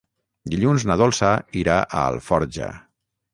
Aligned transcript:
Dilluns 0.53 0.85
na 0.91 0.95
Dolça 1.01 1.29
irà 1.61 1.77
a 1.83 2.03
Alforja. 2.13 2.73